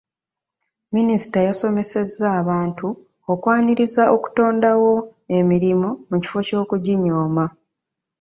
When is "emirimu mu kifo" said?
5.37-6.39